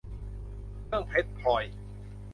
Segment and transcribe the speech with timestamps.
[0.85, 1.65] เครื่องเพชรพลอย